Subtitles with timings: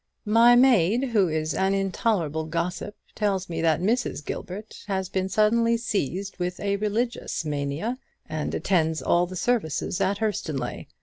[0.25, 4.25] My maid, who is an intolerable gossip, tells me that Mrs.
[4.25, 10.17] Gilbert has been suddenly seized with a religions mania, and attends all the services at
[10.17, 10.87] Hurstonleigh.